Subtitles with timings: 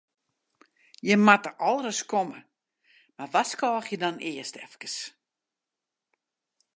[1.07, 2.39] Jimme moatte al ris komme,
[3.15, 4.95] mar warskôgje dan earst efkes.